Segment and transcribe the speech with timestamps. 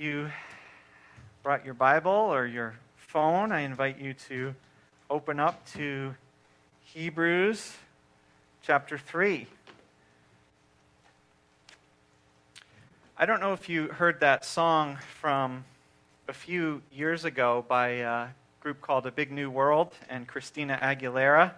[0.00, 0.30] you
[1.42, 4.54] brought your Bible or your phone, I invite you to
[5.10, 6.14] open up to
[6.94, 7.74] Hebrews
[8.62, 9.46] chapter 3.
[13.18, 15.66] I don't know if you heard that song from
[16.28, 18.28] a few years ago by a
[18.60, 21.52] group called A Big New World and Christina Aguilera.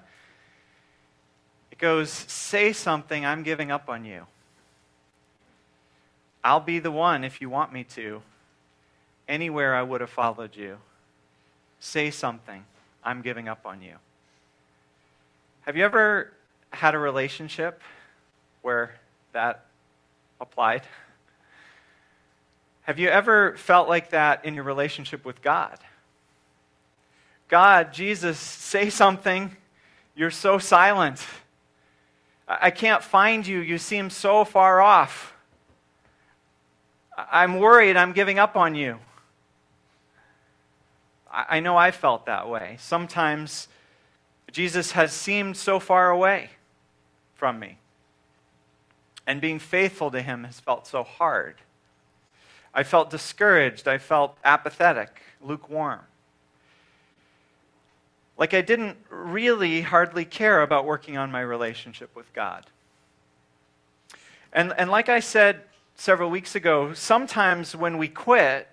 [1.70, 4.26] It goes, Say something, I'm giving up on you.
[6.42, 8.20] I'll be the one if you want me to.
[9.28, 10.78] Anywhere I would have followed you.
[11.80, 12.64] Say something.
[13.04, 13.94] I'm giving up on you.
[15.62, 16.32] Have you ever
[16.70, 17.80] had a relationship
[18.62, 18.94] where
[19.32, 19.66] that
[20.40, 20.82] applied?
[22.82, 25.78] Have you ever felt like that in your relationship with God?
[27.48, 29.54] God, Jesus, say something.
[30.16, 31.24] You're so silent.
[32.48, 33.60] I can't find you.
[33.60, 35.32] You seem so far off.
[37.16, 38.98] I'm worried I'm giving up on you.
[41.32, 42.76] I know I felt that way.
[42.78, 43.68] Sometimes
[44.50, 46.50] Jesus has seemed so far away
[47.34, 47.78] from me,
[49.26, 51.56] and being faithful to him has felt so hard.
[52.74, 53.88] I felt discouraged.
[53.88, 56.00] I felt apathetic, lukewarm.
[58.36, 62.66] Like I didn't really hardly care about working on my relationship with God.
[64.52, 65.62] And, and like I said
[65.96, 68.68] several weeks ago, sometimes when we quit,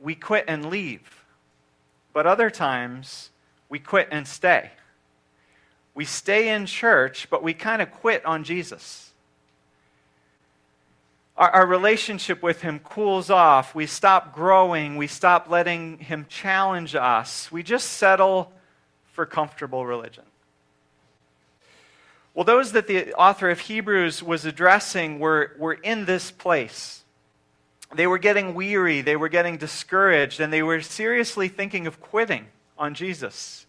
[0.00, 1.17] we quit and leave.
[2.12, 3.30] But other times,
[3.68, 4.70] we quit and stay.
[5.94, 9.12] We stay in church, but we kind of quit on Jesus.
[11.36, 13.74] Our, our, relationship with Him cools off.
[13.74, 14.96] We stop growing.
[14.96, 17.50] We stop letting Him challenge us.
[17.52, 18.52] We just settle
[19.12, 20.24] for comfortable religion.
[22.34, 27.02] Well, those that the author of Hebrews was addressing were, were in this place
[27.94, 32.46] they were getting weary, they were getting discouraged, and they were seriously thinking of quitting
[32.76, 33.66] on Jesus.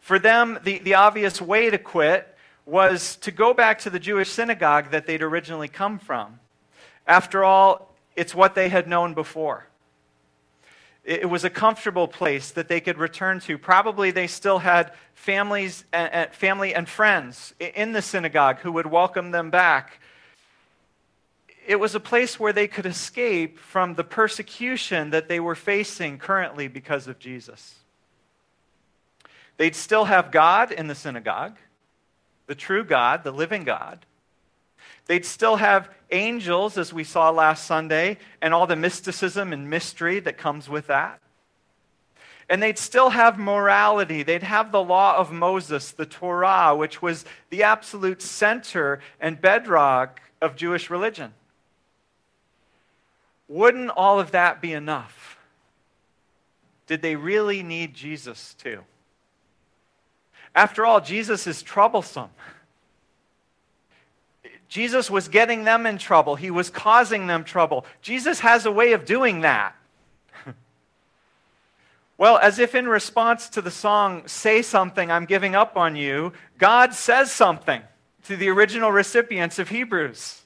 [0.00, 2.34] For them, the, the obvious way to quit
[2.64, 6.38] was to go back to the Jewish synagogue that they'd originally come from.
[7.06, 9.66] After all, it's what they had known before.
[11.04, 13.58] It, it was a comfortable place that they could return to.
[13.58, 19.30] Probably they still had families and, family and friends in the synagogue who would welcome
[19.30, 20.00] them back
[21.68, 26.16] it was a place where they could escape from the persecution that they were facing
[26.18, 27.74] currently because of Jesus.
[29.58, 31.58] They'd still have God in the synagogue,
[32.46, 34.06] the true God, the living God.
[35.06, 40.20] They'd still have angels, as we saw last Sunday, and all the mysticism and mystery
[40.20, 41.20] that comes with that.
[42.48, 44.22] And they'd still have morality.
[44.22, 50.22] They'd have the law of Moses, the Torah, which was the absolute center and bedrock
[50.40, 51.34] of Jewish religion.
[53.48, 55.38] Wouldn't all of that be enough?
[56.86, 58.82] Did they really need Jesus too?
[60.54, 62.30] After all, Jesus is troublesome.
[64.68, 66.36] Jesus was getting them in trouble.
[66.36, 67.86] He was causing them trouble.
[68.02, 69.74] Jesus has a way of doing that.
[72.18, 76.34] well, as if in response to the song, Say Something, I'm Giving Up on You,
[76.58, 77.80] God says something
[78.24, 80.42] to the original recipients of Hebrews.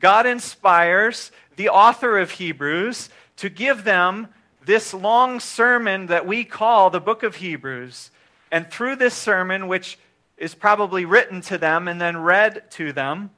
[0.00, 4.28] God inspires the author of Hebrews to give them
[4.64, 8.10] this long sermon that we call the book of Hebrews.
[8.50, 9.98] And through this sermon, which
[10.38, 13.30] is probably written to them and then read to them,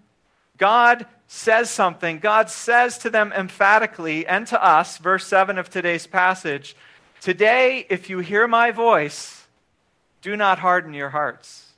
[0.57, 2.21] God says something.
[2.21, 6.75] God says to them emphatically and to us, verse 7 of today's passage
[7.21, 9.47] Today, if you hear my voice,
[10.23, 11.72] do not harden your hearts.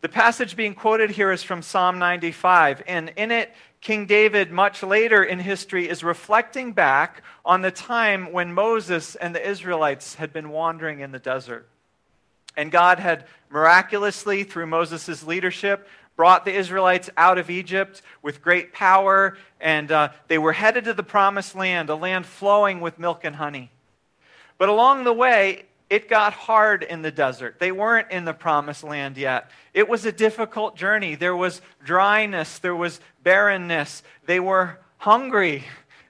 [0.00, 4.84] The passage being quoted here is from Psalm 95, and in it, King David, much
[4.84, 10.32] later in history, is reflecting back on the time when Moses and the Israelites had
[10.32, 11.68] been wandering in the desert.
[12.56, 18.72] And God had miraculously, through Moses' leadership, brought the Israelites out of Egypt with great
[18.72, 23.24] power, and uh, they were headed to the promised land, a land flowing with milk
[23.24, 23.70] and honey.
[24.58, 27.56] But along the way, it got hard in the desert.
[27.58, 29.50] They weren't in the promised land yet.
[29.72, 31.14] It was a difficult journey.
[31.14, 34.02] There was dryness, there was barrenness.
[34.26, 35.64] They were hungry.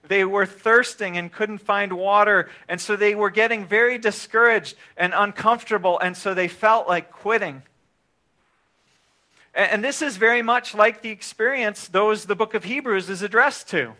[0.08, 2.50] They were thirsting and couldn't find water.
[2.69, 5.98] And so they were getting very discouraged and uncomfortable.
[6.00, 7.62] And so they felt like quitting.
[9.54, 13.69] And this is very much like the experience those the book of Hebrews is addressed
[13.70, 13.92] to.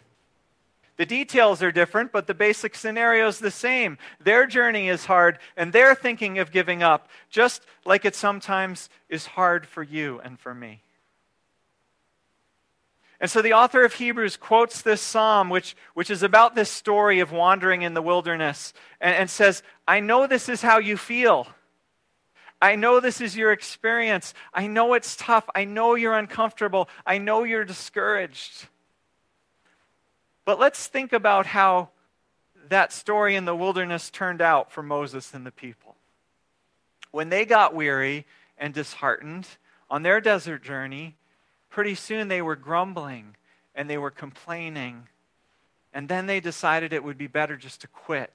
[0.99, 3.99] The details are different, but the basic scenario is the same.
[4.23, 9.25] Their journey is hard, and they're thinking of giving up, just like it sometimes is
[9.27, 10.83] hard for you and for me.
[13.21, 17.21] And so the author of Hebrews quotes this psalm, which, which is about this story
[17.21, 21.47] of wandering in the wilderness, and, and says, I know this is how you feel.
[22.61, 24.35] I know this is your experience.
[24.53, 25.49] I know it's tough.
[25.55, 26.89] I know you're uncomfortable.
[27.07, 28.67] I know you're discouraged.
[30.49, 31.91] But let's think about how
[32.71, 35.95] that story in the wilderness turned out for Moses and the people.
[37.11, 38.25] When they got weary
[38.57, 39.47] and disheartened
[39.91, 41.17] on their desert journey,
[41.69, 43.37] pretty soon they were grumbling
[43.75, 45.09] and they were complaining.
[45.93, 48.33] And then they decided it would be better just to quit,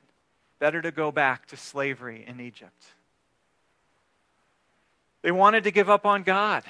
[0.60, 2.86] better to go back to slavery in Egypt.
[5.24, 6.62] They wanted to give up on God.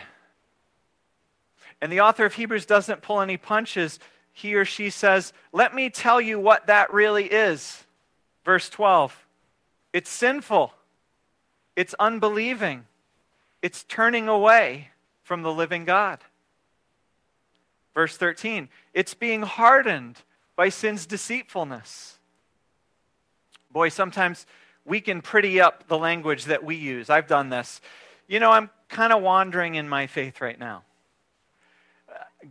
[1.81, 4.00] And the author of Hebrews doesn't pull any punches
[4.34, 7.84] he or she says, Let me tell you what that really is.
[8.44, 9.20] Verse 12
[9.94, 10.74] it's sinful,
[11.76, 12.86] it's unbelieving,
[13.62, 14.90] it's turning away
[15.24, 16.20] from the living God.
[17.94, 20.18] Verse 13 it's being hardened
[20.56, 22.18] by sin's deceitfulness.
[23.72, 24.46] Boy, sometimes
[24.86, 27.10] we can pretty up the language that we use.
[27.10, 27.82] I've done this.
[28.28, 30.84] You know, I'm kind of wandering in my faith right now.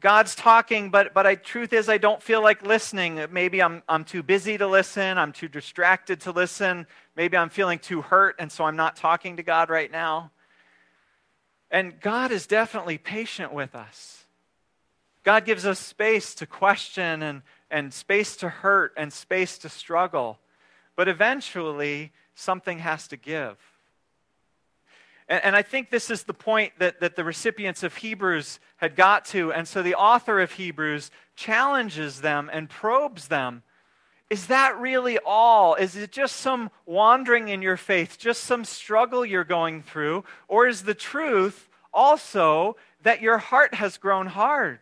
[0.00, 3.22] God's talking, but, but I, truth is, I don't feel like listening.
[3.30, 5.18] Maybe I'm, I'm too busy to listen.
[5.18, 6.86] I'm too distracted to listen.
[7.16, 10.30] Maybe I'm feeling too hurt, and so I'm not talking to God right now.
[11.70, 14.24] And God is definitely patient with us.
[15.24, 20.38] God gives us space to question and, and space to hurt and space to struggle.
[20.96, 23.56] But eventually, something has to give.
[25.32, 28.94] And, and I think this is the point that, that the recipients of Hebrews had
[28.94, 29.50] got to.
[29.50, 33.62] And so the author of Hebrews challenges them and probes them.
[34.28, 35.74] Is that really all?
[35.74, 40.24] Is it just some wandering in your faith, just some struggle you're going through?
[40.48, 44.80] Or is the truth also that your heart has grown hard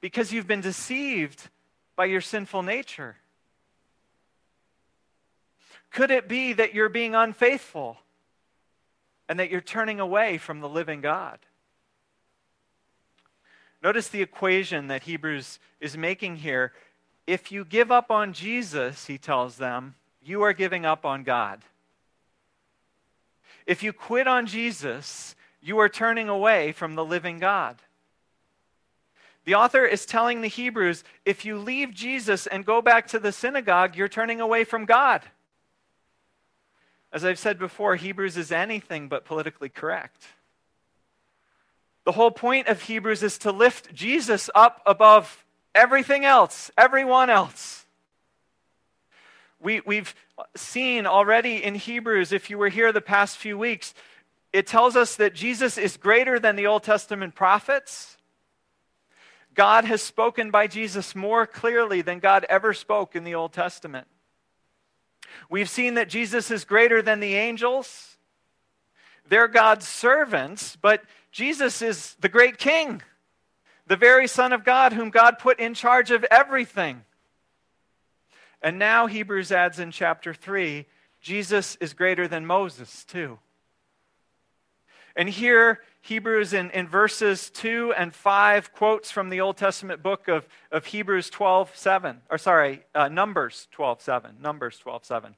[0.00, 1.48] because you've been deceived
[1.94, 3.14] by your sinful nature?
[5.92, 7.96] Could it be that you're being unfaithful?
[9.28, 11.38] and that you're turning away from the living God.
[13.82, 16.72] Notice the equation that Hebrews is making here.
[17.26, 21.62] If you give up on Jesus, he tells them, you are giving up on God.
[23.66, 27.76] If you quit on Jesus, you are turning away from the living God.
[29.44, 33.32] The author is telling the Hebrews if you leave Jesus and go back to the
[33.32, 35.22] synagogue, you're turning away from God.
[37.12, 40.24] As I've said before, Hebrews is anything but politically correct.
[42.04, 45.44] The whole point of Hebrews is to lift Jesus up above
[45.74, 47.84] everything else, everyone else.
[49.60, 50.14] We, we've
[50.56, 53.94] seen already in Hebrews, if you were here the past few weeks,
[54.52, 58.16] it tells us that Jesus is greater than the Old Testament prophets.
[59.54, 64.08] God has spoken by Jesus more clearly than God ever spoke in the Old Testament.
[65.48, 68.16] We've seen that Jesus is greater than the angels.
[69.28, 73.02] They're God's servants, but Jesus is the great king,
[73.86, 77.04] the very Son of God, whom God put in charge of everything.
[78.60, 80.86] And now Hebrews adds in chapter 3
[81.20, 83.38] Jesus is greater than Moses, too.
[85.14, 90.26] And here Hebrews in, in verses 2 and 5 quotes from the Old Testament book
[90.26, 94.36] of, of Hebrews 12, 7, or sorry, uh, Numbers 12, 7.
[94.42, 95.34] Numbers 12, 7.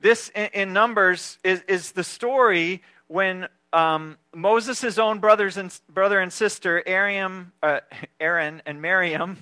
[0.00, 6.18] This in, in Numbers is, is the story when um, Moses' own brothers and, brother
[6.18, 7.80] and sister, Ariam, uh,
[8.18, 9.36] Aaron and Miriam,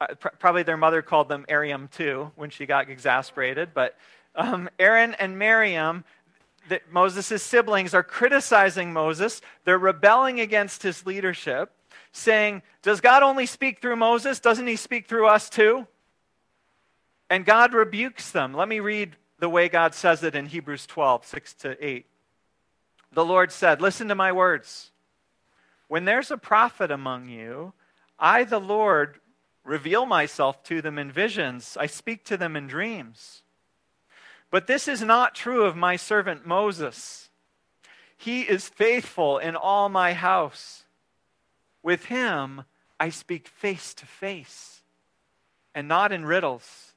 [0.00, 3.98] uh, pr- probably their mother called them Ariam too when she got exasperated, but
[4.36, 6.04] um, Aaron and Miriam,
[6.68, 9.40] that Moses' siblings are criticizing Moses.
[9.64, 11.70] They're rebelling against his leadership,
[12.12, 14.40] saying, Does God only speak through Moses?
[14.40, 15.86] Doesn't he speak through us too?
[17.30, 18.54] And God rebukes them.
[18.54, 22.06] Let me read the way God says it in Hebrews 12, 6 to 8.
[23.12, 24.90] The Lord said, Listen to my words.
[25.88, 27.72] When there's a prophet among you,
[28.18, 29.18] I, the Lord,
[29.64, 33.42] reveal myself to them in visions, I speak to them in dreams.
[34.54, 37.28] But this is not true of my servant Moses.
[38.16, 40.84] He is faithful in all my house.
[41.82, 42.62] With him
[43.00, 44.82] I speak face to face
[45.74, 46.92] and not in riddles.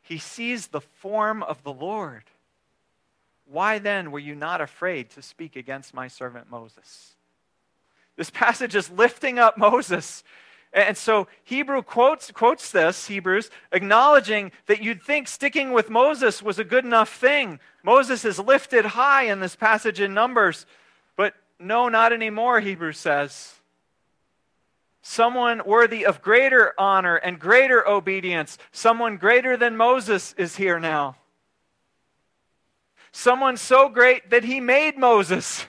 [0.00, 2.22] He sees the form of the Lord.
[3.46, 7.16] Why then were you not afraid to speak against my servant Moses?
[8.14, 10.22] This passage is lifting up Moses
[10.74, 16.58] and so Hebrew quotes, quotes this, Hebrews, acknowledging that you'd think sticking with Moses was
[16.58, 17.60] a good enough thing.
[17.82, 20.64] Moses is lifted high in this passage in Numbers.
[21.14, 23.54] But no, not anymore, Hebrews says.
[25.02, 31.16] Someone worthy of greater honor and greater obedience, someone greater than Moses is here now.
[33.10, 35.66] Someone so great that he made Moses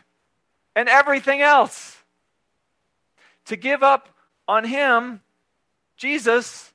[0.78, 1.98] and everything else.
[3.48, 4.08] To give up
[4.48, 5.22] on Him,
[5.98, 6.74] Jesus,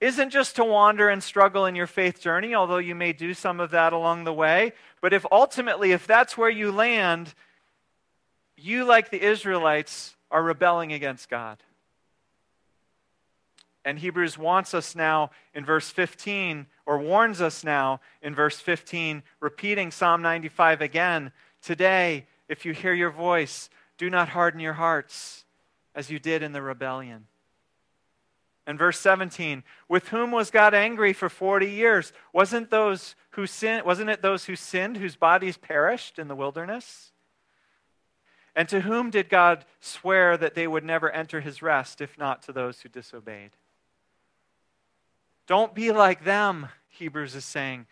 [0.00, 3.60] isn't just to wander and struggle in your faith journey, although you may do some
[3.60, 4.72] of that along the way.
[5.00, 7.32] But if ultimately, if that's where you land,
[8.56, 11.58] you, like the Israelites, are rebelling against God.
[13.84, 19.22] And Hebrews wants us now in verse 15, or warns us now in verse 15,
[19.40, 21.32] repeating Psalm 95 again.
[21.62, 25.44] Today, if you hear your voice, do not harden your hearts
[25.94, 27.26] as you did in the rebellion.
[28.66, 32.12] And verse 17, with whom was God angry for 40 years?
[32.32, 37.10] Wasn't, those who sin, wasn't it those who sinned whose bodies perished in the wilderness?
[38.54, 42.42] And to whom did God swear that they would never enter his rest if not
[42.42, 43.50] to those who disobeyed?
[45.48, 47.86] Don't be like them, Hebrews is saying.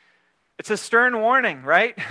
[0.58, 1.98] It's a stern warning, right?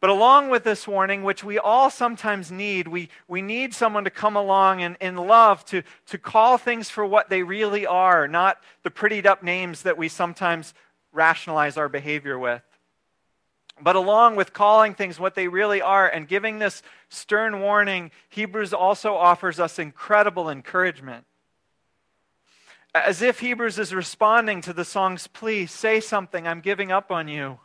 [0.00, 4.10] But along with this warning, which we all sometimes need, we, we need someone to
[4.10, 8.58] come along and in love to, to call things for what they really are, not
[8.82, 10.74] the prettied up names that we sometimes
[11.12, 12.62] rationalize our behavior with.
[13.80, 18.72] But along with calling things what they really are and giving this stern warning, Hebrews
[18.74, 21.24] also offers us incredible encouragement.
[22.94, 27.28] As if Hebrews is responding to the song's plea say something, I'm giving up on
[27.28, 27.60] you.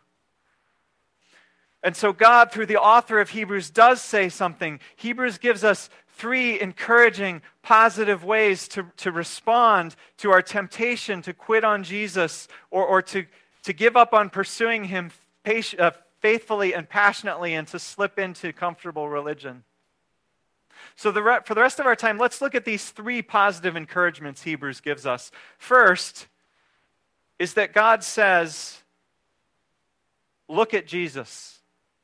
[1.84, 4.80] And so, God, through the author of Hebrews, does say something.
[4.98, 11.64] Hebrews gives us three encouraging, positive ways to, to respond to our temptation to quit
[11.64, 13.26] on Jesus or, or to,
[13.64, 15.10] to give up on pursuing Him
[15.44, 19.64] patient, uh, faithfully and passionately and to slip into comfortable religion.
[20.96, 23.76] So, the re- for the rest of our time, let's look at these three positive
[23.76, 25.32] encouragements Hebrews gives us.
[25.58, 26.28] First
[27.40, 28.78] is that God says,
[30.48, 31.58] Look at Jesus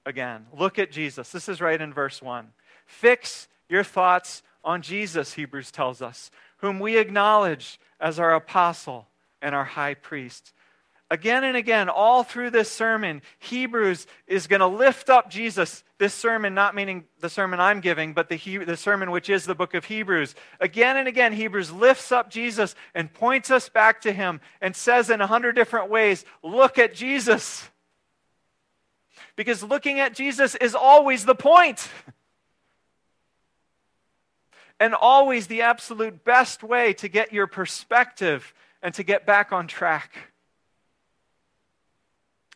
[0.08, 0.46] again.
[0.58, 1.32] Look at Jesus.
[1.32, 2.48] This is right in verse 1.
[2.86, 9.08] Fix your thoughts on Jesus, Hebrews tells us, whom we acknowledge as our apostle
[9.42, 10.54] and our high priest.
[11.10, 15.84] Again and again, all through this sermon, Hebrews is going to lift up Jesus.
[16.00, 19.46] This sermon, not meaning the sermon I'm giving, but the, he- the sermon which is
[19.46, 20.36] the book of Hebrews.
[20.60, 25.10] Again and again, Hebrews lifts up Jesus and points us back to him and says
[25.10, 27.70] in a hundred different ways, Look at Jesus
[29.38, 31.88] because looking at Jesus is always the point.
[34.80, 38.54] And always the absolute best way to get your perspective
[38.84, 40.14] and to get back on track.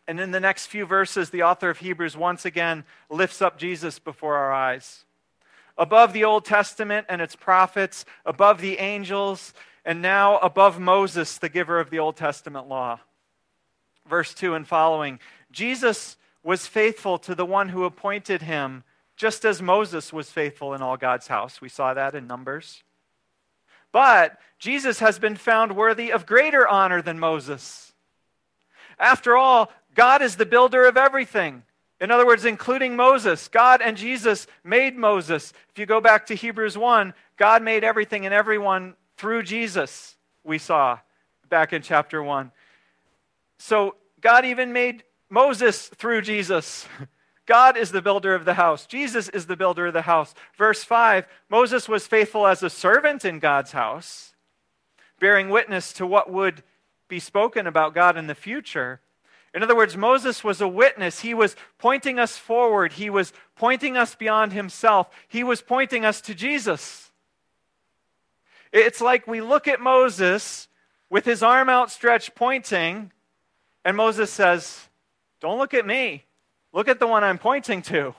[0.06, 3.98] And in the next few verses, the author of Hebrews once again lifts up Jesus
[3.98, 5.04] before our eyes.
[5.78, 11.48] Above the Old Testament and its prophets, above the angels, and now above Moses, the
[11.48, 12.98] giver of the Old Testament law.
[14.08, 15.20] Verse 2 and following
[15.52, 18.84] Jesus was faithful to the one who appointed him,
[19.16, 21.60] just as Moses was faithful in all God's house.
[21.60, 22.82] We saw that in Numbers.
[23.92, 27.92] But Jesus has been found worthy of greater honor than Moses.
[28.98, 31.62] After all, God is the builder of everything.
[32.00, 33.48] In other words, including Moses.
[33.48, 35.52] God and Jesus made Moses.
[35.70, 40.58] If you go back to Hebrews 1, God made everything and everyone through Jesus, we
[40.58, 40.98] saw
[41.48, 42.50] back in chapter 1.
[43.58, 46.86] So God even made Moses through Jesus.
[47.46, 48.84] God is the builder of the house.
[48.84, 50.34] Jesus is the builder of the house.
[50.58, 54.34] Verse 5 Moses was faithful as a servant in God's house,
[55.20, 56.62] bearing witness to what would
[57.08, 59.00] be spoken about God in the future.
[59.54, 61.20] In other words, Moses was a witness.
[61.20, 66.20] He was pointing us forward, he was pointing us beyond himself, he was pointing us
[66.20, 67.10] to Jesus.
[68.70, 70.68] It's like we look at Moses
[71.08, 73.12] with his arm outstretched, pointing,
[73.82, 74.88] and Moses says,
[75.42, 76.22] don't look at me.
[76.72, 78.14] Look at the one I'm pointing to.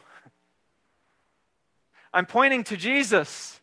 [2.13, 3.59] I'm pointing to Jesus.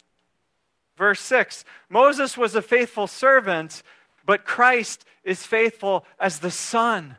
[0.97, 3.83] Verse 6 Moses was a faithful servant,
[4.25, 7.17] but Christ is faithful as the Son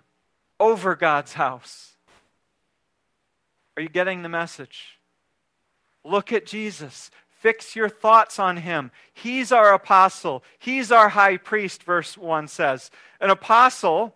[0.59, 1.95] over God's house.
[3.77, 4.99] Are you getting the message?
[6.03, 7.11] Look at Jesus.
[7.39, 8.91] Fix your thoughts on him.
[9.13, 10.43] He's our apostle.
[10.59, 12.91] He's our high priest, verse 1 says.
[13.19, 14.15] An apostle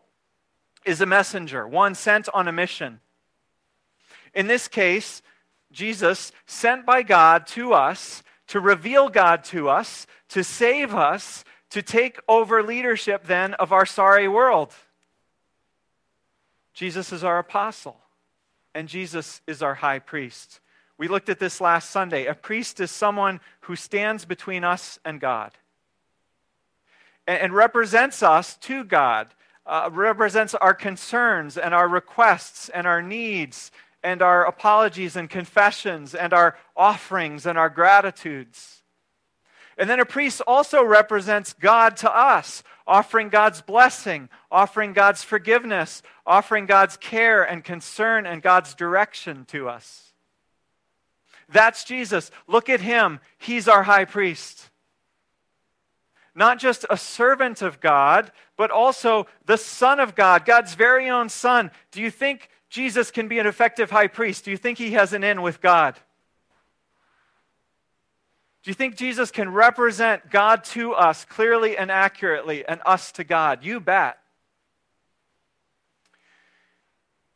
[0.85, 2.99] is a messenger, one sent on a mission.
[4.33, 5.21] In this case,
[5.71, 11.81] Jesus, sent by God to us to reveal God to us, to save us, to
[11.81, 14.71] take over leadership then of our sorry world.
[16.73, 17.97] Jesus is our apostle,
[18.75, 20.59] and Jesus is our high priest.
[20.97, 22.25] We looked at this last Sunday.
[22.27, 25.51] A priest is someone who stands between us and God
[27.27, 29.29] and, represents us to God
[29.65, 33.71] uh, represents our concerns and our requests and our needs
[34.03, 38.83] and our apologies and confessions and our offerings and our gratitudes.
[39.77, 46.01] And then a priest also represents God to us, offering God's blessing, offering God's forgiveness,
[46.25, 50.13] offering God's care and concern and God's direction to us.
[51.49, 52.29] That's Jesus.
[52.47, 53.19] Look at him.
[53.37, 54.69] He's our high priest
[56.35, 61.29] not just a servant of God, but also the Son of God, God's very own
[61.29, 61.71] Son.
[61.91, 64.43] Do you think Jesus can be an effective high priest?
[64.45, 65.95] Do you think he has an in with God?
[68.63, 73.23] Do you think Jesus can represent God to us clearly and accurately and us to
[73.23, 73.63] God?
[73.63, 74.17] You bet.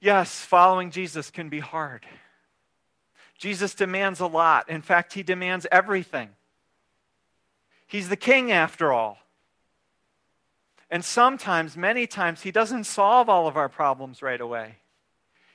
[0.02, 2.06] Yes, following Jesus can be hard.
[3.38, 4.70] Jesus demands a lot.
[4.70, 6.30] In fact, he demands everything.
[7.90, 9.18] He's the king after all.
[10.92, 14.76] And sometimes, many times, he doesn't solve all of our problems right away.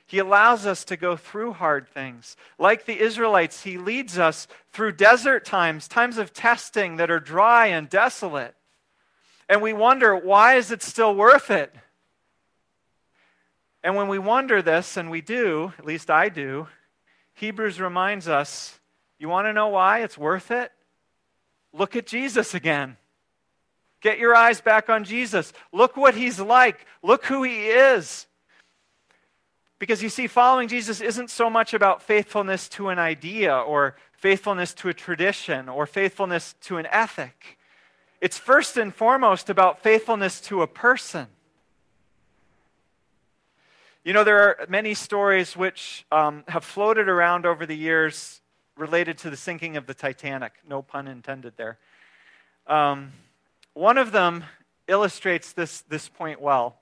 [0.05, 2.35] He allows us to go through hard things.
[2.59, 7.67] Like the Israelites, he leads us through desert times, times of testing that are dry
[7.67, 8.55] and desolate.
[9.49, 11.73] And we wonder, why is it still worth it?
[13.81, 16.67] And when we wonder this, and we do, at least I do,
[17.35, 18.77] Hebrews reminds us
[19.19, 20.71] you want to know why it's worth it?
[21.77, 22.97] look at Jesus again.
[24.01, 25.51] Get your eyes back on Jesus.
[25.71, 26.85] Look what he's like.
[27.03, 28.27] Look who he is.
[29.79, 34.73] Because you see, following Jesus isn't so much about faithfulness to an idea or faithfulness
[34.75, 37.57] to a tradition or faithfulness to an ethic.
[38.21, 41.27] It's first and foremost about faithfulness to a person.
[44.03, 48.39] You know, there are many stories which um, have floated around over the years
[48.77, 50.53] related to the sinking of the Titanic.
[50.67, 51.77] No pun intended there.
[52.67, 53.11] Um,
[53.73, 54.43] one of them
[54.87, 56.75] illustrates this, this point well.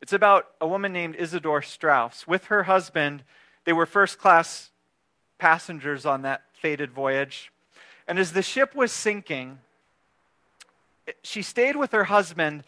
[0.00, 2.26] It's about a woman named Isidore Strauss.
[2.26, 3.24] With her husband,
[3.64, 4.70] they were first class
[5.38, 7.52] passengers on that fated voyage.
[8.06, 9.58] And as the ship was sinking,
[11.22, 12.64] she stayed with her husband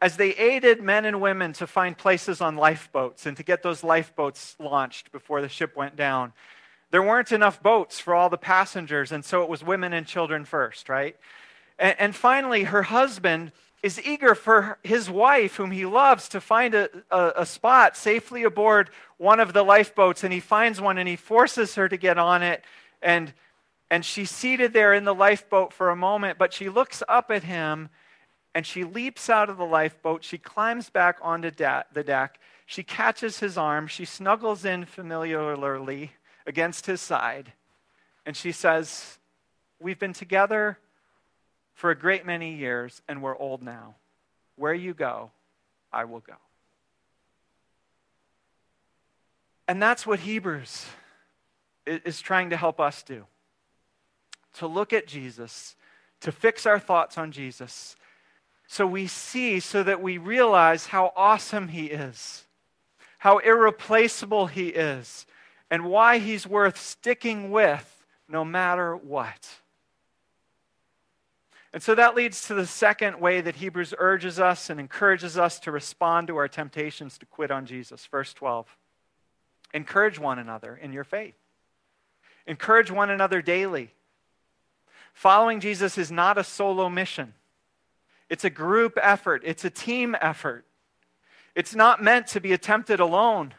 [0.00, 3.82] as they aided men and women to find places on lifeboats and to get those
[3.82, 6.32] lifeboats launched before the ship went down
[6.90, 10.44] there weren't enough boats for all the passengers, and so it was women and children
[10.44, 11.16] first, right?
[11.78, 16.74] And, and finally, her husband is eager for his wife, whom he loves, to find
[16.74, 20.24] a, a, a, spot safely aboard one of the lifeboats.
[20.24, 22.64] And he finds one and he forces her to get on it.
[23.00, 23.32] And,
[23.88, 27.44] and she's seated there in the lifeboat for a moment, but she looks up at
[27.44, 27.88] him
[28.52, 30.24] and she leaps out of the lifeboat.
[30.24, 32.40] She climbs back onto da- the deck.
[32.66, 33.86] She catches his arm.
[33.86, 36.10] She snuggles in familiarly
[36.48, 37.52] against his side,
[38.26, 39.18] and she says,
[39.80, 40.76] We've been together
[41.74, 43.94] for a great many years, and we're old now.
[44.56, 45.30] Where you go,
[45.92, 46.34] I will go.
[49.68, 50.86] And that's what Hebrews
[51.86, 53.24] is trying to help us do
[54.54, 55.76] to look at Jesus,
[56.20, 57.94] to fix our thoughts on Jesus,
[58.66, 62.44] so we see, so that we realize how awesome He is,
[63.18, 65.26] how irreplaceable He is,
[65.70, 69.48] and why he's worth sticking with no matter what.
[71.72, 75.58] And so that leads to the second way that Hebrews urges us and encourages us
[75.60, 78.06] to respond to our temptations to quit on Jesus.
[78.06, 78.74] Verse 12
[79.74, 81.34] Encourage one another in your faith,
[82.46, 83.90] encourage one another daily.
[85.12, 87.34] Following Jesus is not a solo mission,
[88.30, 90.64] it's a group effort, it's a team effort.
[91.54, 93.52] It's not meant to be attempted alone.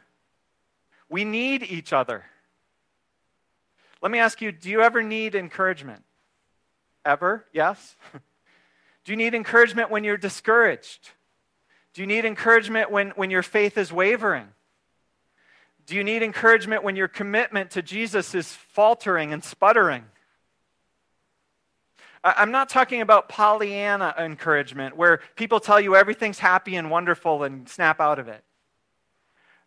[1.09, 2.23] We need each other.
[4.01, 6.03] Let me ask you do you ever need encouragement?
[7.03, 7.45] Ever?
[7.51, 7.95] Yes?
[9.03, 11.11] do you need encouragement when you're discouraged?
[11.93, 14.47] Do you need encouragement when, when your faith is wavering?
[15.87, 20.05] Do you need encouragement when your commitment to Jesus is faltering and sputtering?
[22.23, 27.67] I'm not talking about Pollyanna encouragement where people tell you everything's happy and wonderful and
[27.67, 28.43] snap out of it.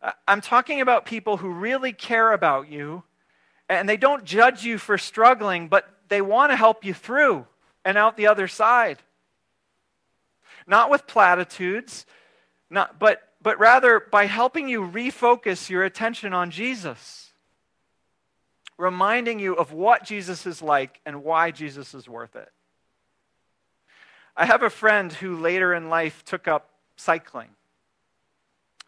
[0.03, 3.05] Uh, I'm talking about people who really care about you
[3.69, 7.47] and they don't judge you for struggling, but they want to help you through
[7.85, 8.99] and out the other side.
[10.67, 12.05] Not with platitudes,
[12.69, 17.33] not, but, but rather by helping you refocus your attention on Jesus,
[18.77, 22.51] reminding you of what Jesus is like and why Jesus is worth it.
[24.37, 27.51] I have a friend who later in life took up cycling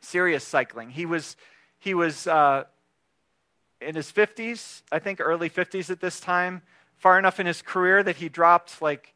[0.04, 0.90] serious cycling.
[0.90, 1.36] He was,
[1.78, 2.64] he was uh,
[3.80, 6.62] in his 50s, I think early 50s at this time,
[6.98, 9.14] far enough in his career that he dropped like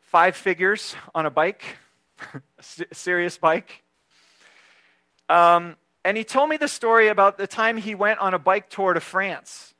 [0.00, 1.62] five figures on a bike,
[2.34, 2.44] a
[2.94, 3.82] serious bike.
[5.28, 8.70] Um, and he told me the story about the time he went on a bike
[8.70, 9.74] tour to France.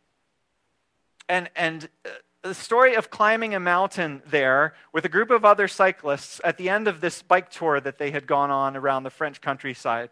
[1.31, 2.09] And, and uh,
[2.42, 6.68] the story of climbing a mountain there with a group of other cyclists at the
[6.68, 10.11] end of this bike tour that they had gone on around the French countryside.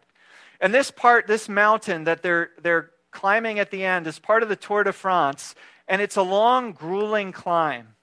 [0.59, 4.49] And this part, this mountain that they're, they're climbing at the end, is part of
[4.49, 5.55] the Tour de France,
[5.87, 7.95] and it's a long, grueling climb.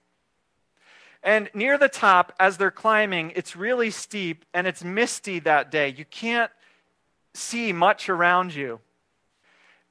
[1.22, 5.94] And near the top, as they're climbing, it's really steep and it's misty that day.
[5.96, 6.50] You can't
[7.34, 8.80] see much around you.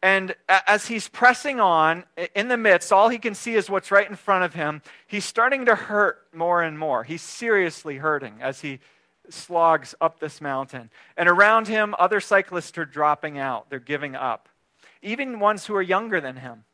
[0.04, 2.04] And as he's pressing on
[2.36, 4.82] in the midst, all he can see is what's right in front of him.
[5.08, 7.06] He's starting to hurt more and more.
[7.06, 8.82] He's seriously hurting as he
[9.30, 10.90] slogs up this mountain.
[11.16, 14.50] And around him, other cyclists are dropping out, they're giving up,
[15.02, 16.66] even ones who are younger than him.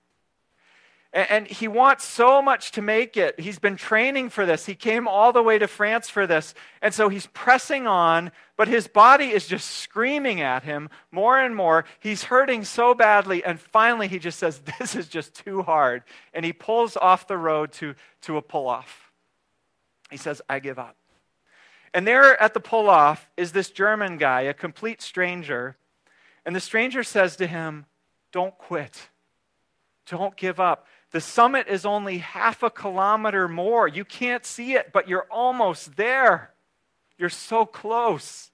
[1.12, 3.40] And he wants so much to make it.
[3.40, 4.68] He's been training for this.
[4.68, 6.54] He came all the way to France for this.
[6.84, 11.56] And so he's pressing on, but his body is just screaming at him more and
[11.56, 11.86] more.
[12.00, 13.44] He's hurting so badly.
[13.44, 16.04] And finally, he just says, This is just too hard.
[16.32, 19.12] And he pulls off the road to, to a pull off.
[20.12, 20.96] He says, I give up.
[21.92, 25.76] And there at the pull off is this German guy, a complete stranger.
[26.46, 27.88] And the stranger says to him,
[28.32, 29.10] Don't quit,
[30.06, 30.86] don't give up.
[31.12, 33.88] The summit is only half a kilometer more.
[33.88, 36.52] You can't see it, but you're almost there.
[37.18, 38.52] You're so close.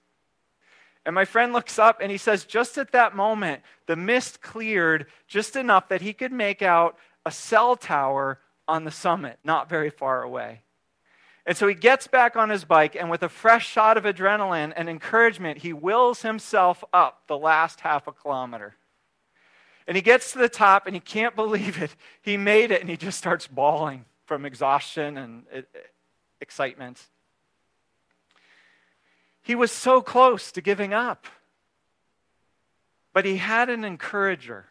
[1.04, 5.06] And my friend looks up and he says, just at that moment, the mist cleared
[5.28, 9.90] just enough that he could make out a cell tower on the summit, not very
[9.90, 10.62] far away.
[11.44, 14.72] And so he gets back on his bike, and with a fresh shot of adrenaline
[14.74, 18.74] and encouragement, he wills himself up the last half a kilometer.
[19.86, 21.94] And he gets to the top and he can't believe it.
[22.22, 25.42] He made it and he just starts bawling from exhaustion and
[26.40, 27.00] excitement.
[29.42, 31.26] He was so close to giving up,
[33.12, 34.64] but he had an encourager,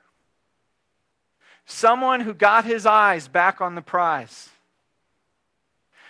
[1.65, 4.49] someone who got his eyes back on the prize.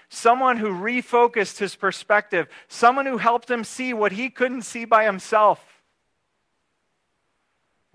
[0.10, 5.04] Someone who refocused his perspective, someone who helped him see what he couldn't see by
[5.04, 5.75] himself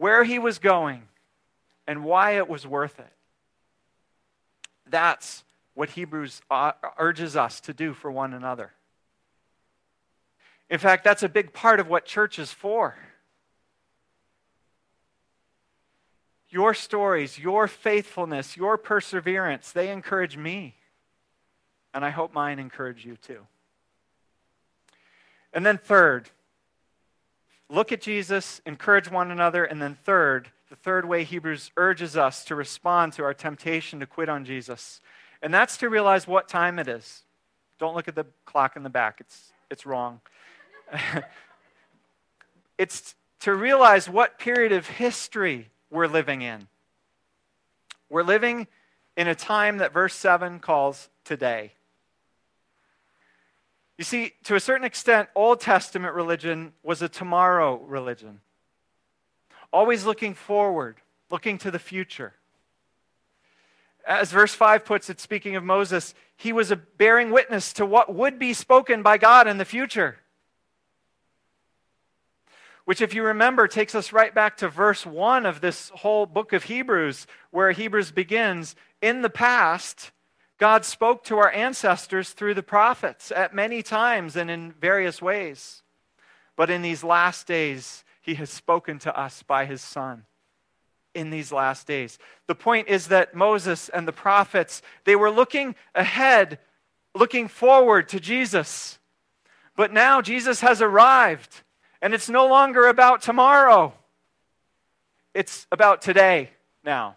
[0.00, 1.02] where he was going,
[1.86, 3.12] and why it was worth it.
[4.88, 6.40] That's what Hebrews
[6.98, 8.70] urges us to do for one another.
[10.70, 12.96] In fact, that's a big part of what church is for.
[16.48, 20.76] Your stories, your faithfulness, your perseverance, they encourage me.
[21.92, 23.46] And I hope mine encourage you too.
[25.52, 26.30] And then, third,
[27.70, 32.44] look at Jesus, encourage one another, and then third, the third way Hebrews urges us
[32.46, 35.00] to respond to our temptation to quit on Jesus,
[35.42, 37.22] and that's to realize what time it is.
[37.78, 40.20] Don't look at the clock in the back, it's, it's wrong.
[42.78, 46.66] it's to realize what period of history we're living in.
[48.10, 48.66] We're living
[49.16, 51.72] in a time that verse 7 calls today.
[54.00, 58.40] You see, to a certain extent, Old Testament religion was a tomorrow religion,
[59.74, 60.96] always looking forward,
[61.30, 62.32] looking to the future.
[64.06, 68.14] As verse 5 puts it, speaking of Moses, he was a bearing witness to what
[68.14, 70.16] would be spoken by God in the future.
[72.86, 76.54] Which, if you remember, takes us right back to verse 1 of this whole book
[76.54, 80.10] of Hebrews, where Hebrews begins In the past,
[80.60, 85.82] God spoke to our ancestors through the prophets at many times and in various ways.
[86.54, 90.26] But in these last days, he has spoken to us by his son.
[91.14, 92.18] In these last days.
[92.46, 96.58] The point is that Moses and the prophets, they were looking ahead,
[97.14, 98.98] looking forward to Jesus.
[99.76, 101.62] But now Jesus has arrived,
[102.02, 103.94] and it's no longer about tomorrow.
[105.32, 106.50] It's about today
[106.84, 107.16] now.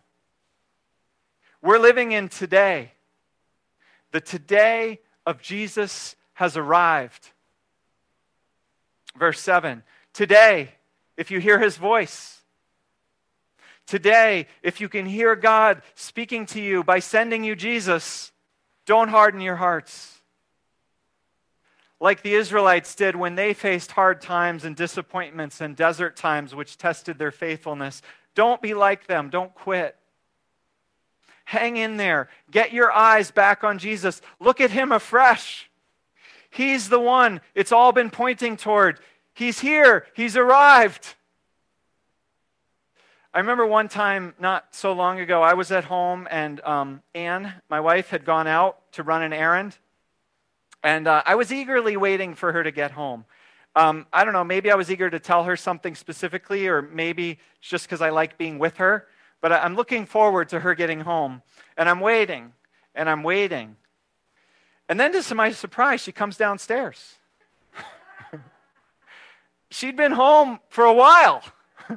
[1.61, 2.93] We're living in today.
[4.13, 7.31] The today of Jesus has arrived.
[9.17, 10.69] Verse 7 Today,
[11.17, 12.39] if you hear his voice,
[13.87, 18.31] today, if you can hear God speaking to you by sending you Jesus,
[18.85, 20.19] don't harden your hearts.
[21.99, 26.77] Like the Israelites did when they faced hard times and disappointments and desert times, which
[26.77, 28.03] tested their faithfulness.
[28.35, 29.31] Don't be like them.
[29.31, 29.95] Don't quit.
[31.45, 32.29] Hang in there.
[32.51, 34.21] Get your eyes back on Jesus.
[34.39, 35.69] Look at him afresh.
[36.49, 38.99] He's the one it's all been pointing toward.
[39.33, 40.05] He's here.
[40.13, 41.15] He's arrived.
[43.33, 47.51] I remember one time not so long ago, I was at home and um, Anne,
[47.67, 49.75] my wife, had gone out to run an errand.
[50.83, 53.25] And uh, I was eagerly waiting for her to get home.
[53.75, 57.39] Um, I don't know, maybe I was eager to tell her something specifically, or maybe
[57.59, 59.07] just because I like being with her.
[59.43, 61.41] But I'm looking forward to her getting home.
[61.75, 62.53] And I'm waiting,
[62.95, 63.75] and I'm waiting.
[64.87, 67.15] And then, to my surprise, she comes downstairs.
[69.69, 71.43] She'd been home for a while.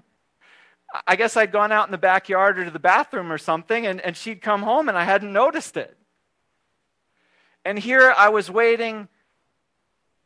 [1.06, 4.00] I guess I'd gone out in the backyard or to the bathroom or something, and,
[4.00, 5.96] and she'd come home, and I hadn't noticed it.
[7.64, 9.06] And here I was waiting,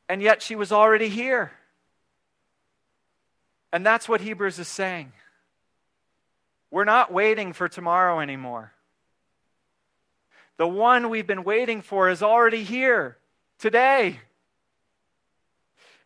[0.09, 1.53] and yet she was already here.
[3.75, 5.13] And that's what Hebrews is saying.
[6.71, 8.73] We're not waiting for tomorrow anymore.
[10.57, 13.17] The one we've been waiting for is already here
[13.59, 14.21] today.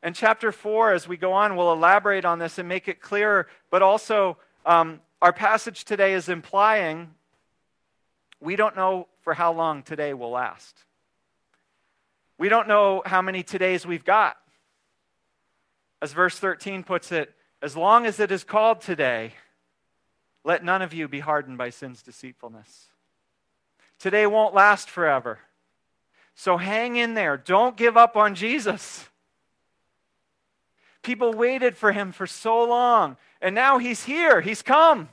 [0.02, 3.46] And chapter four, as we go on, will elaborate on this and make it clearer.
[3.70, 7.14] But also, um, our passage today is implying
[8.40, 10.76] we don't know for how long today will last.
[12.38, 14.36] We don't know how many todays we've got.
[16.02, 19.32] As verse 13 puts it, as long as it is called today,
[20.44, 22.88] let none of you be hardened by sin's deceitfulness.
[23.98, 25.38] Today won't last forever.
[26.34, 27.36] So hang in there.
[27.38, 29.08] Don't give up on Jesus.
[31.02, 34.40] People waited for him for so long, and now he's here.
[34.40, 35.08] He's come.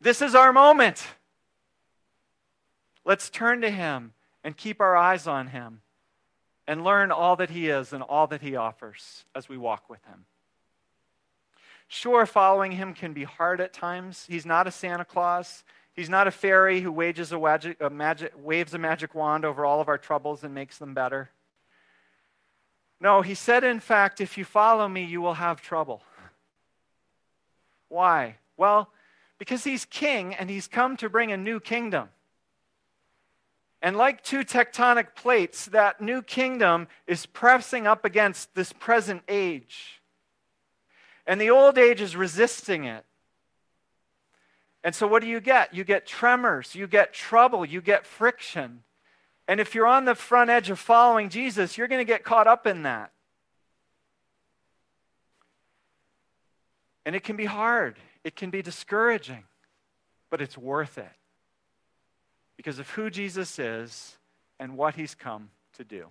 [0.00, 1.06] This is our moment.
[3.06, 5.80] Let's turn to him and keep our eyes on him
[6.66, 10.04] and learn all that he is and all that he offers as we walk with
[10.04, 10.24] him.
[11.96, 14.26] Sure, following him can be hard at times.
[14.28, 15.62] He's not a Santa Claus.
[15.92, 17.38] He's not a fairy who wages a,
[17.80, 21.30] a magic, waves a magic wand over all of our troubles and makes them better.
[23.00, 26.02] No, he said, in fact, if you follow me, you will have trouble.
[27.88, 28.38] Why?
[28.56, 28.90] Well,
[29.38, 32.08] because he's king and he's come to bring a new kingdom.
[33.80, 40.00] And like two tectonic plates, that new kingdom is pressing up against this present age.
[41.26, 43.04] And the old age is resisting it.
[44.82, 45.72] And so, what do you get?
[45.74, 48.82] You get tremors, you get trouble, you get friction.
[49.48, 52.46] And if you're on the front edge of following Jesus, you're going to get caught
[52.46, 53.10] up in that.
[57.04, 59.44] And it can be hard, it can be discouraging,
[60.30, 61.08] but it's worth it
[62.58, 64.16] because of who Jesus is
[64.60, 66.06] and what he's come to do.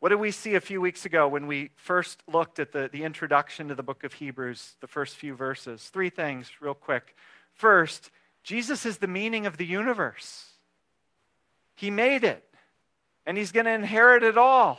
[0.00, 3.02] What did we see a few weeks ago when we first looked at the, the
[3.02, 5.88] introduction to the book of Hebrews, the first few verses?
[5.88, 7.16] Three things, real quick.
[7.52, 8.10] First,
[8.44, 10.46] Jesus is the meaning of the universe,
[11.74, 12.44] He made it,
[13.26, 14.78] and He's going to inherit it all.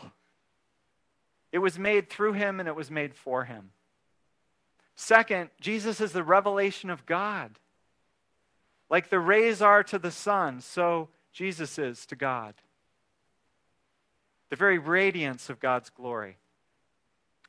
[1.52, 3.72] It was made through Him and it was made for Him.
[4.96, 7.52] Second, Jesus is the revelation of God.
[8.90, 12.54] Like the rays are to the sun, so Jesus is to God
[14.50, 16.38] the very radiance of God's glory.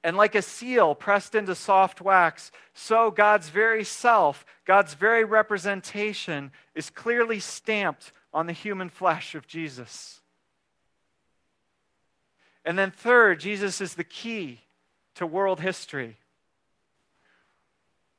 [0.02, 6.52] And like a seal pressed into soft wax, so God's very self, God's very representation,
[6.74, 10.20] is clearly stamped on the human flesh of Jesus.
[12.64, 14.60] And then, third, Jesus is the key
[15.16, 16.16] to world history.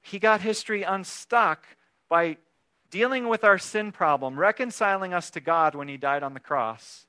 [0.02, 1.66] He got history unstuck
[2.10, 2.38] by
[2.90, 7.06] dealing with our sin problem, reconciling us to God when He died on the cross.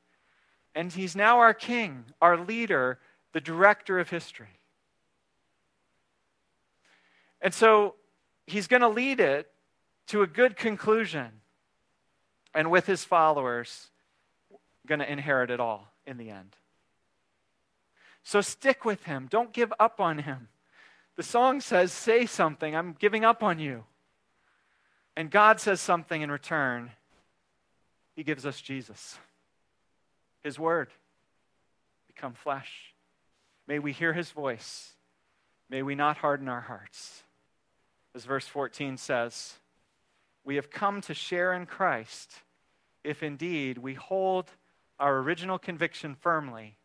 [0.74, 2.98] And he's now our king, our leader,
[3.32, 4.58] the director of history.
[7.40, 7.96] And so
[8.46, 9.50] he's going to lead it
[10.08, 11.28] to a good conclusion.
[12.54, 13.88] And with his followers,
[14.86, 16.56] going to inherit it all in the end.
[18.24, 19.26] So stick with him.
[19.30, 20.48] Don't give up on him.
[21.16, 22.74] The song says, Say something.
[22.74, 23.84] I'm giving up on you.
[25.16, 26.90] And God says something in return.
[28.16, 29.18] He gives us Jesus
[30.42, 30.88] his word
[32.06, 32.94] become flesh.
[33.66, 34.94] May we hear his voice.
[35.70, 37.22] May we not harden our hearts.
[38.14, 39.54] As verse 14 says,
[40.44, 42.32] we have come to share in Christ
[43.04, 44.50] if indeed we hold
[44.98, 46.76] our original conviction firmly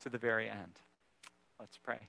[0.00, 0.78] to the very end.
[1.60, 2.00] Let's pray.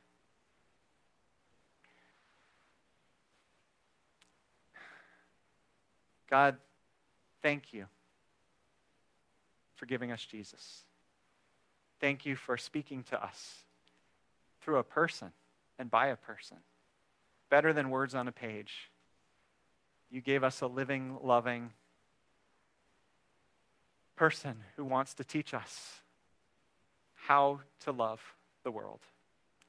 [6.30, 6.58] God,
[7.44, 7.86] thank you
[9.84, 10.86] for giving us Jesus.
[12.00, 13.66] Thank you for speaking to us
[14.62, 15.34] through a person
[15.78, 16.56] and by a person,
[17.50, 18.90] better than words on a page.
[20.10, 21.72] You gave us a living, loving
[24.16, 25.96] person who wants to teach us
[27.28, 28.22] how to love
[28.64, 29.02] the world,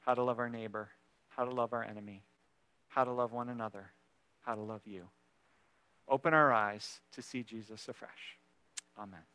[0.05, 0.87] how to love our neighbor,
[1.27, 2.23] how to love our enemy,
[2.87, 3.91] how to love one another,
[4.45, 5.09] how to love you.
[6.07, 8.37] Open our eyes to see Jesus afresh.
[8.97, 9.25] Amen.